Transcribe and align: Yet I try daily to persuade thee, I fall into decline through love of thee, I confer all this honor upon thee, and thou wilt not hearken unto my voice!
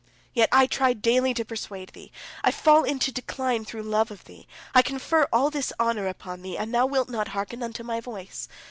Yet 0.33 0.49
I 0.51 0.65
try 0.65 0.93
daily 0.93 1.31
to 1.35 1.45
persuade 1.45 1.89
thee, 1.89 2.11
I 2.43 2.49
fall 2.49 2.83
into 2.83 3.11
decline 3.11 3.65
through 3.65 3.83
love 3.83 4.09
of 4.09 4.23
thee, 4.25 4.47
I 4.73 4.81
confer 4.81 5.27
all 5.31 5.51
this 5.51 5.71
honor 5.79 6.07
upon 6.07 6.41
thee, 6.41 6.57
and 6.57 6.73
thou 6.73 6.87
wilt 6.87 7.07
not 7.07 7.27
hearken 7.37 7.61
unto 7.61 7.83
my 7.83 7.99
voice! 8.01 8.47